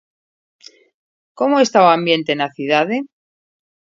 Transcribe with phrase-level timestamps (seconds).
[1.37, 2.97] Como o está o ambiente na cidade?